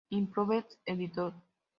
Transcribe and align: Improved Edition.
Improved 0.09 0.77
Edition. 0.87 1.31